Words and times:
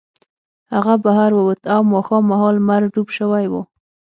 هغه 0.73 0.93
بهر 1.03 1.31
ووت 1.35 1.61
او 1.73 1.81
ماښام 1.93 2.23
مهال 2.31 2.53
لمر 2.59 2.81
ډوب 2.93 3.07
شوی 3.17 3.45
و 3.49 3.53